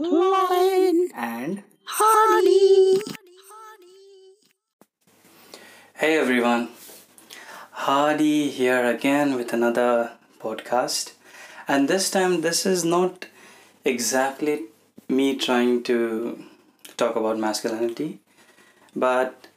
Laurel, 0.00 1.08
and 1.12 1.64
Hardy. 1.84 3.00
hey 5.96 6.16
everyone. 6.16 6.68
Hardy 7.72 8.48
here 8.48 8.84
again 8.84 9.34
with 9.34 9.52
another 9.52 10.12
podcast. 10.40 11.14
And 11.66 11.88
this 11.88 12.12
time 12.12 12.42
this 12.42 12.64
is 12.64 12.84
not 12.84 13.26
exactly 13.84 14.66
me 15.08 15.36
trying 15.36 15.82
to 15.90 16.44
talk 16.96 17.16
about 17.16 17.40
masculinity 17.40 18.20
but 18.94 19.48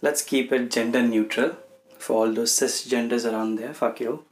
let's 0.00 0.22
keep 0.22 0.52
it 0.52 0.70
gender 0.70 1.02
neutral 1.02 1.56
for 1.98 2.18
all 2.18 2.32
those 2.32 2.52
cisgenders 2.52 3.28
around 3.28 3.56
there. 3.56 3.74
Fuck 3.74 3.98
you. 3.98 4.24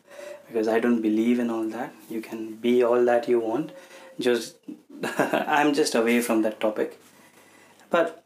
Because 0.46 0.69
i 0.69 0.79
don't 0.79 1.03
believe 1.03 1.41
in 1.41 1.51
all 1.51 1.64
that. 1.71 1.93
You 2.09 2.21
can 2.21 2.55
be 2.55 2.85
all 2.85 3.05
that 3.05 3.29
you 3.29 3.41
want. 3.41 3.73
Just 4.21 4.55
i'm 5.59 5.73
just 5.75 5.95
away 5.95 6.21
from 6.21 6.43
that 6.43 6.61
topic 6.61 7.01
but 7.91 8.23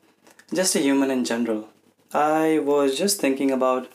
just 0.53 0.75
a 0.77 0.81
human 0.81 1.11
in 1.11 1.25
general 1.25 1.69
I 2.15 2.61
was 2.61 2.97
just 2.97 3.21
thinking 3.21 3.51
about 3.51 3.89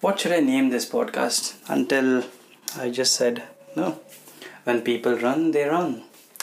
what 0.00 0.18
should 0.18 0.32
I 0.32 0.40
name 0.40 0.70
this 0.70 0.88
podcast 0.90 1.54
until 1.68 2.24
I 2.76 2.90
just 2.90 3.14
said 3.14 3.44
no. 3.76 4.00
When 4.64 4.82
people 4.82 5.16
run, 5.16 5.52
they 5.52 5.64
run, 5.64 6.02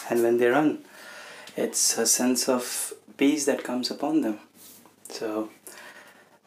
and 0.09 0.23
when 0.23 0.37
they 0.37 0.47
run, 0.47 0.85
it's 1.57 1.97
a 1.97 2.05
sense 2.05 2.47
of 2.47 2.93
peace 3.17 3.45
that 3.45 3.65
comes 3.65 3.91
upon 3.91 4.21
them. 4.21 4.39
So 5.09 5.49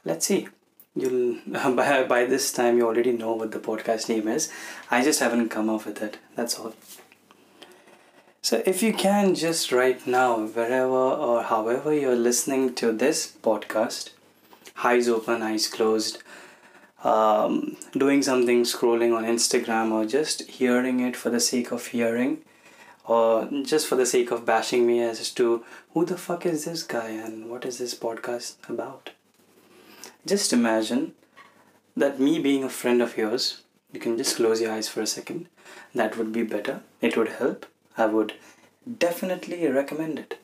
let's 0.07 0.27
see. 0.27 0.49
You'll 0.97 1.37
by 1.77 2.05
by 2.05 2.25
this 2.25 2.51
time 2.51 2.79
you 2.79 2.87
already 2.87 3.13
know 3.13 3.35
what 3.35 3.53
the 3.53 3.61
podcast 3.61 4.09
name 4.09 4.29
is. 4.29 4.51
I 4.91 5.05
just 5.05 5.21
haven't 5.21 5.51
come 5.51 5.69
up 5.69 5.85
with 5.85 6.03
it. 6.03 6.17
That's 6.37 6.59
all. 6.59 6.73
So 8.41 8.63
if 8.65 8.83
you 8.83 8.93
can 8.93 9.35
just 9.35 9.73
right 9.73 10.05
now, 10.07 10.47
wherever 10.47 10.89
or 10.93 11.43
however 11.43 11.93
you're 11.93 12.17
listening 12.17 12.75
to 12.77 12.93
this 12.93 13.37
podcast, 13.43 14.11
eyes 14.83 15.09
open, 15.09 15.43
eyes 15.43 15.67
closed, 15.67 16.23
um, 17.05 17.77
doing 17.93 18.23
something, 18.23 18.63
scrolling 18.63 19.15
on 19.15 19.25
Instagram, 19.25 19.93
or 19.93 20.05
just 20.07 20.43
hearing 20.49 21.01
it 21.01 21.17
for 21.17 21.31
the 21.31 21.41
sake 21.41 21.73
of 21.73 21.87
hearing, 21.89 22.39
or 23.05 23.49
just 23.65 23.87
for 23.87 23.97
the 23.97 24.07
sake 24.07 24.31
of 24.31 24.47
bashing 24.47 24.87
me 24.87 25.01
as 25.01 25.31
to 25.31 25.65
who 25.93 26.05
the 26.05 26.17
fuck 26.17 26.47
is 26.47 26.65
this 26.65 26.83
guy 26.83 27.09
and 27.09 27.51
what 27.51 27.65
is 27.65 27.79
this 27.79 27.95
podcast 27.95 28.57
about. 28.69 29.11
Just 30.27 30.53
imagine 30.53 31.15
that 31.97 32.21
me 32.21 32.39
being 32.39 32.63
a 32.63 32.69
friend 32.69 33.03
of 33.03 33.17
yours, 33.17 33.63
you 33.93 33.99
can 34.01 34.17
just 34.17 34.37
close 34.37 34.61
your 34.61 34.73
eyes 34.73 34.89
for 34.89 35.01
a 35.01 35.07
second. 35.07 35.49
That 35.95 36.17
would 36.17 36.33
be 36.33 36.43
better. 36.43 36.83
It 37.01 37.17
would 37.17 37.29
help. 37.29 37.67
I 37.99 38.07
would 38.07 38.35
definitely 38.99 39.67
recommend 39.67 40.19
it. 40.19 40.39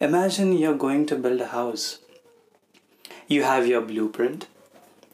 Imagine 0.00 0.52
you're 0.52 0.74
going 0.74 1.06
to 1.06 1.16
build 1.16 1.40
a 1.40 1.48
house 1.48 1.98
you 3.28 3.42
have 3.42 3.66
your 3.66 3.80
blueprint, 3.80 4.46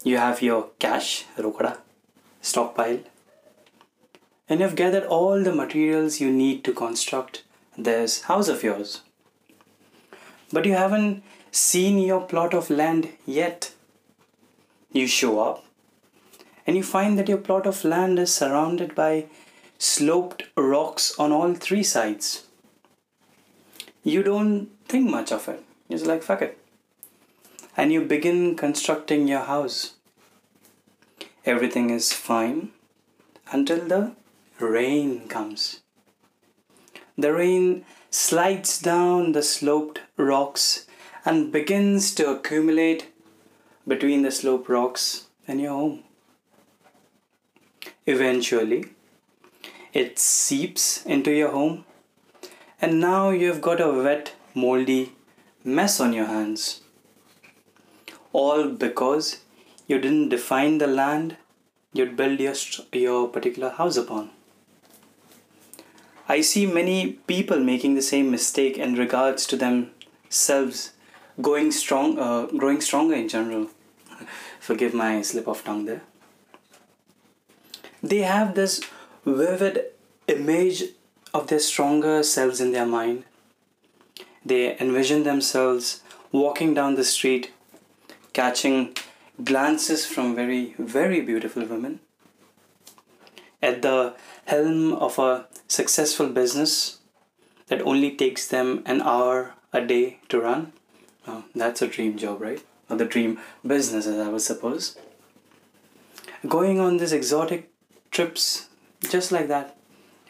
you 0.04 0.18
have 0.18 0.42
your 0.42 0.68
cash, 0.78 1.24
rokada, 1.38 1.78
stockpile, 2.42 3.00
and 4.48 4.60
you've 4.60 4.76
gathered 4.76 5.04
all 5.04 5.42
the 5.42 5.54
materials 5.54 6.20
you 6.20 6.30
need 6.30 6.62
to 6.64 6.74
construct 6.74 7.42
this 7.76 8.22
house 8.22 8.48
of 8.48 8.62
yours. 8.62 9.00
But 10.52 10.66
you 10.66 10.74
haven't 10.74 11.22
seen 11.50 11.98
your 11.98 12.20
plot 12.20 12.52
of 12.52 12.68
land 12.68 13.08
yet. 13.24 13.72
You 14.92 15.06
show 15.06 15.40
up 15.40 15.64
and 16.66 16.76
you 16.76 16.82
find 16.82 17.18
that 17.18 17.28
your 17.30 17.38
plot 17.38 17.66
of 17.66 17.82
land 17.82 18.18
is 18.18 18.34
surrounded 18.34 18.94
by 18.94 19.24
sloped 19.82 20.44
rocks 20.56 21.12
on 21.18 21.32
all 21.32 21.54
three 21.54 21.82
sides. 21.82 22.46
You 24.04 24.22
don't 24.22 24.68
think 24.88 25.10
much 25.10 25.32
of 25.32 25.48
it. 25.48 25.62
It's 25.88 26.06
like, 26.06 26.22
fuck 26.22 26.42
it 26.42 26.58
and 27.76 27.92
you 27.92 28.04
begin 28.04 28.56
constructing 28.56 29.26
your 29.26 29.40
house. 29.40 29.94
Everything 31.44 31.90
is 31.90 32.12
fine 32.12 32.70
until 33.50 33.86
the 33.88 34.12
rain 34.60 35.28
comes. 35.28 35.80
The 37.16 37.32
rain 37.32 37.84
slides 38.10 38.80
down 38.80 39.32
the 39.32 39.42
sloped 39.42 40.00
rocks 40.16 40.86
and 41.24 41.52
begins 41.52 42.14
to 42.16 42.30
accumulate 42.30 43.10
between 43.86 44.22
the 44.22 44.30
sloped 44.30 44.68
rocks 44.68 45.26
and 45.48 45.60
your 45.60 45.72
home. 45.72 46.04
Eventually, 48.06 48.86
it 49.92 50.18
seeps 50.18 51.04
into 51.04 51.30
your 51.30 51.50
home, 51.50 51.84
and 52.80 53.00
now 53.00 53.30
you've 53.30 53.60
got 53.60 53.80
a 53.80 53.92
wet, 53.92 54.34
moldy 54.54 55.12
mess 55.64 56.00
on 56.00 56.12
your 56.12 56.26
hands 56.26 56.82
all 58.32 58.68
because 58.68 59.40
you 59.86 59.98
didn't 59.98 60.30
define 60.30 60.78
the 60.78 60.86
land 60.86 61.36
you'd 61.92 62.16
build 62.16 62.40
your, 62.40 62.54
your 62.92 63.28
particular 63.28 63.70
house 63.70 63.96
upon. 63.96 64.30
I 66.28 66.40
see 66.40 66.66
many 66.66 67.14
people 67.26 67.60
making 67.60 67.94
the 67.94 68.02
same 68.02 68.30
mistake 68.30 68.78
in 68.78 68.94
regards 68.94 69.46
to 69.48 69.56
themselves 69.56 70.92
going 71.40 71.72
strong, 71.72 72.18
uh, 72.18 72.46
growing 72.46 72.80
stronger 72.80 73.14
in 73.14 73.28
general. 73.28 73.68
Forgive 74.60 74.94
my 74.94 75.20
slip 75.22 75.46
of 75.46 75.62
tongue 75.64 75.84
there. 75.84 76.02
They 78.02 78.20
have 78.20 78.54
this 78.54 78.80
vivid 79.24 79.86
image 80.26 80.84
of 81.32 81.46
their 81.46 81.58
stronger 81.58 82.22
selves 82.22 82.60
in 82.60 82.72
their 82.72 82.86
mind. 82.86 83.24
They 84.44 84.76
envision 84.78 85.22
themselves 85.22 86.02
walking 86.30 86.74
down 86.74 86.94
the 86.94 87.04
street 87.04 87.52
catching 88.32 88.96
glances 89.44 90.06
from 90.06 90.34
very, 90.34 90.74
very 90.78 91.20
beautiful 91.20 91.64
women. 91.64 92.00
At 93.62 93.82
the 93.82 94.14
helm 94.46 94.94
of 94.94 95.18
a 95.18 95.46
successful 95.68 96.28
business 96.28 96.98
that 97.68 97.82
only 97.82 98.16
takes 98.16 98.48
them 98.48 98.82
an 98.86 99.02
hour 99.02 99.54
a 99.72 99.80
day 99.80 100.18
to 100.28 100.40
run. 100.40 100.72
Oh, 101.26 101.44
that's 101.54 101.82
a 101.82 101.86
dream 101.86 102.18
job, 102.18 102.40
right? 102.40 102.62
Or 102.90 102.96
the 102.96 103.04
dream 103.04 103.38
business, 103.64 104.06
as 104.06 104.18
I 104.18 104.28
would 104.28 104.42
suppose. 104.42 104.96
Going 106.48 106.80
on 106.80 106.96
these 106.96 107.12
exotic 107.12 107.70
trips 108.10 108.68
just 109.09 109.31
like 109.31 109.47
that. 109.47 109.75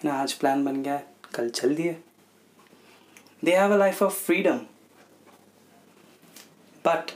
You 0.01 0.09
know, 0.09 0.15
आज 0.15 0.39
plan 0.39 0.65
बन 0.65 0.83
गया 0.83 1.01
कल 1.35 1.49
चल 1.49 1.75
दिए. 1.75 1.95
They 3.43 3.51
have 3.51 3.71
a 3.71 3.77
life 3.77 4.01
of 4.01 4.13
freedom. 4.13 4.67
But 6.83 7.13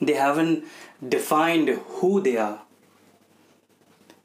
they 0.00 0.14
haven't 0.14 0.64
defined 1.08 1.68
who 1.68 2.20
they 2.20 2.36
are. 2.36 2.60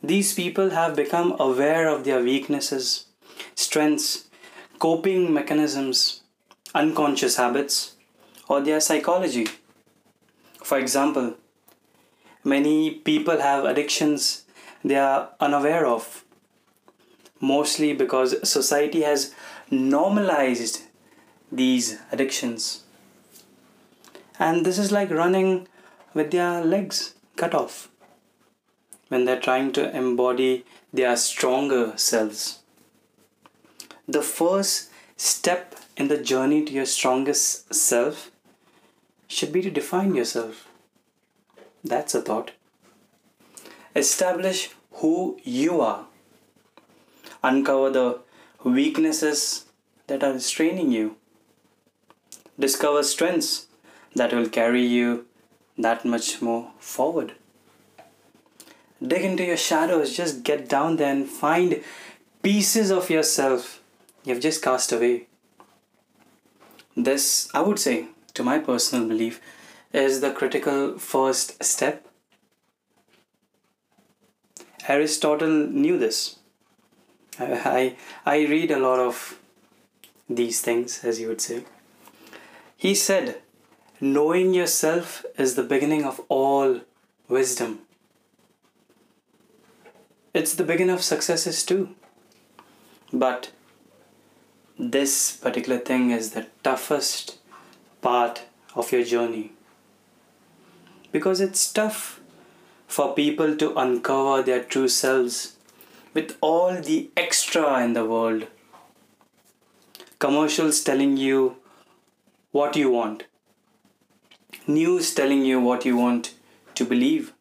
These 0.03 0.33
people 0.33 0.71
have 0.71 0.95
become 0.95 1.35
aware 1.39 1.87
of 1.87 2.03
their 2.03 2.21
weaknesses, 2.23 3.05
strengths, 3.55 4.27
coping 4.79 5.31
mechanisms, 5.33 6.21
unconscious 6.73 7.35
habits, 7.35 7.95
or 8.47 8.61
their 8.61 8.79
psychology. 8.79 9.47
For 10.63 10.79
example, 10.79 11.35
many 12.43 12.91
people 12.91 13.39
have 13.39 13.65
addictions 13.65 14.44
they 14.84 14.96
are 14.96 15.30
unaware 15.40 15.86
of, 15.86 16.24
mostly 17.40 17.92
because 17.92 18.48
society 18.48 19.02
has 19.02 19.34
normalized 19.70 20.82
these 21.50 21.98
addictions 22.12 22.84
and 24.38 24.66
this 24.66 24.78
is 24.78 24.92
like 24.92 25.10
running 25.10 25.66
with 26.14 26.30
their 26.30 26.64
legs 26.64 27.14
cut 27.36 27.54
off 27.54 27.88
when 29.08 29.24
they're 29.24 29.40
trying 29.40 29.72
to 29.72 29.96
embody 29.96 30.64
their 30.92 31.16
stronger 31.16 31.92
selves. 31.96 32.60
The 34.08 34.22
first 34.22 34.90
step 35.16 35.76
in 35.96 36.08
the 36.08 36.18
journey 36.18 36.64
to 36.64 36.72
your 36.72 36.86
strongest 36.86 37.72
self 37.74 38.30
should 39.28 39.52
be 39.52 39.62
to 39.62 39.70
define 39.70 40.14
yourself. 40.14 40.68
That's 41.82 42.14
a 42.14 42.22
thought. 42.22 42.52
Establish 43.96 44.70
who 44.92 45.38
you 45.42 45.80
are. 45.80 46.04
Uncover 47.42 47.90
the 47.90 48.20
weaknesses 48.62 49.64
that 50.06 50.22
are 50.22 50.34
restraining 50.34 50.92
you. 50.92 51.16
Discover 52.58 53.02
strengths 53.04 53.66
that 54.14 54.32
will 54.32 54.48
carry 54.48 54.84
you 54.84 55.26
that 55.78 56.04
much 56.04 56.42
more 56.42 56.70
forward. 56.78 57.32
Dig 59.02 59.22
into 59.22 59.44
your 59.44 59.56
shadows, 59.56 60.16
just 60.16 60.42
get 60.42 60.68
down 60.68 60.96
there 60.96 61.12
and 61.12 61.26
find 61.26 61.82
pieces 62.42 62.90
of 62.90 63.10
yourself 63.10 63.82
you've 64.24 64.40
just 64.40 64.62
cast 64.62 64.92
away. 64.92 65.26
This, 66.96 67.48
I 67.54 67.60
would 67.60 67.78
say, 67.78 68.08
to 68.34 68.42
my 68.42 68.58
personal 68.58 69.08
belief, 69.08 69.40
is 69.92 70.20
the 70.20 70.32
critical 70.32 70.98
first 70.98 71.62
step. 71.62 72.05
Aristotle 74.88 75.68
knew 75.68 75.98
this. 75.98 76.36
I, 77.38 77.96
I 78.24 78.46
read 78.46 78.70
a 78.70 78.78
lot 78.78 78.98
of 78.98 79.38
these 80.28 80.60
things, 80.60 81.04
as 81.04 81.20
you 81.20 81.28
would 81.28 81.40
say. 81.40 81.64
He 82.76 82.94
said, 82.94 83.40
Knowing 84.00 84.52
yourself 84.52 85.24
is 85.38 85.54
the 85.54 85.62
beginning 85.62 86.04
of 86.04 86.20
all 86.28 86.80
wisdom. 87.28 87.80
It's 90.34 90.54
the 90.54 90.64
beginning 90.64 90.94
of 90.94 91.02
successes 91.02 91.64
too. 91.64 91.94
But 93.12 93.50
this 94.78 95.36
particular 95.36 95.78
thing 95.78 96.10
is 96.10 96.32
the 96.32 96.46
toughest 96.62 97.38
part 98.02 98.42
of 98.74 98.92
your 98.92 99.02
journey. 99.02 99.52
Because 101.10 101.40
it's 101.40 101.72
tough 101.72 102.20
for 102.86 103.14
people 103.14 103.56
to 103.56 103.74
uncover 103.76 104.42
their 104.42 104.62
true 104.62 104.88
selves 104.88 105.56
with 106.14 106.36
all 106.40 106.80
the 106.80 107.10
extra 107.16 107.82
in 107.84 107.92
the 107.92 108.04
world. 108.04 108.46
Commercials 110.18 110.82
telling 110.82 111.16
you 111.16 111.56
what 112.52 112.76
you 112.76 112.90
want, 112.90 113.24
news 114.66 115.14
telling 115.14 115.44
you 115.44 115.60
what 115.60 115.84
you 115.84 115.96
want 115.96 116.32
to 116.74 116.84
believe, 116.84 117.32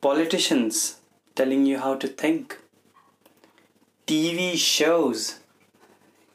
politicians 0.00 1.00
telling 1.34 1.64
you 1.64 1.78
how 1.78 1.94
to 1.94 2.06
think, 2.06 2.58
TV 4.06 4.56
shows 4.56 5.38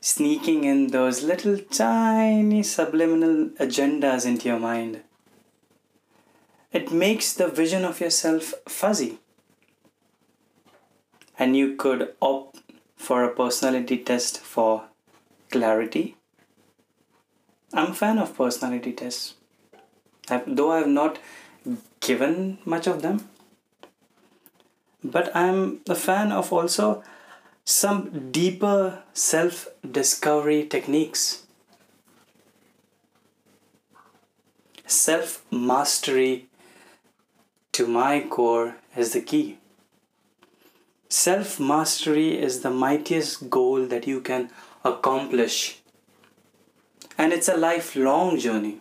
sneaking 0.02 0.64
in 0.64 0.88
those 0.88 1.24
little 1.24 1.58
tiny 1.58 2.64
subliminal 2.64 3.50
agendas 3.60 4.26
into 4.26 4.48
your 4.48 4.60
mind. 4.60 5.02
It 6.76 6.92
makes 6.92 7.32
the 7.32 7.48
vision 7.48 7.86
of 7.86 8.02
yourself 8.02 8.54
fuzzy. 8.68 9.20
And 11.40 11.56
you 11.56 11.78
could 11.78 12.14
opt 12.22 12.64
for 12.98 13.24
a 13.24 13.34
personality 13.34 13.98
test 13.98 14.40
for 14.42 14.84
clarity. 15.50 16.18
I'm 17.74 17.92
a 17.92 17.94
fan 17.94 18.18
of 18.18 18.36
personality 18.36 18.92
tests. 18.92 19.36
I've, 20.30 20.54
though 20.54 20.74
I 20.74 20.80
have 20.80 20.90
not 20.90 21.18
given 22.02 22.58
much 22.66 22.88
of 22.88 23.02
them, 23.02 23.30
but 25.02 25.34
I'm 25.34 25.80
a 25.88 25.96
fan 25.96 26.34
of 26.34 26.52
also 26.52 27.04
some 27.64 28.32
deeper 28.32 29.02
self 29.14 29.70
discovery 29.90 30.66
techniques. 30.66 31.44
Self 34.86 35.46
mastery 35.52 36.50
to 37.76 37.86
my 37.86 38.22
core 38.22 38.78
is 38.96 39.12
the 39.12 39.20
key. 39.20 39.58
Self 41.10 41.60
mastery 41.60 42.40
is 42.40 42.62
the 42.62 42.70
mightiest 42.70 43.50
goal 43.50 43.86
that 43.88 44.08
you 44.08 44.22
can 44.22 44.50
accomplish, 44.86 45.82
and 47.18 47.34
it's 47.34 47.50
a 47.50 47.58
lifelong 47.58 48.40
journey. 48.40 48.78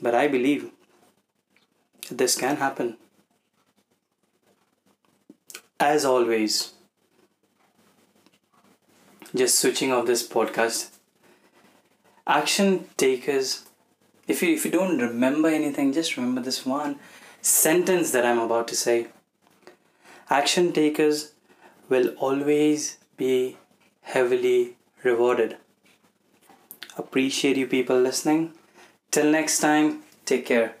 But 0.00 0.14
I 0.14 0.28
believe 0.28 0.70
this 2.08 2.36
can 2.38 2.56
happen. 2.58 2.96
As 5.80 6.04
always, 6.04 6.74
just 9.34 9.58
switching 9.58 9.92
off 9.92 10.06
this 10.06 10.26
podcast, 10.26 10.90
action 12.28 12.84
takers 12.96 13.67
if 14.28 14.42
you 14.42 14.54
if 14.54 14.64
you 14.64 14.70
don't 14.70 14.98
remember 14.98 15.48
anything 15.48 15.92
just 15.92 16.16
remember 16.16 16.42
this 16.48 16.64
one 16.64 16.98
sentence 17.40 18.10
that 18.12 18.26
i'm 18.26 18.38
about 18.38 18.68
to 18.68 18.76
say. 18.76 19.08
Action 20.30 20.72
takers 20.72 21.32
will 21.88 22.08
always 22.18 22.98
be 23.16 23.56
heavily 24.02 24.76
rewarded. 25.02 25.56
Appreciate 26.98 27.56
you 27.56 27.66
people 27.66 27.98
listening. 27.98 28.52
Till 29.10 29.30
next 29.30 29.60
time 29.60 30.02
take 30.26 30.44
care 30.44 30.74